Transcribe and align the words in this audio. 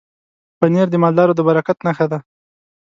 پنېر 0.59 0.87
د 0.91 0.95
مالدارو 1.03 1.33
د 1.37 1.41
برکت 1.47 1.77
نښه 1.85 2.05
ده. 2.11 2.19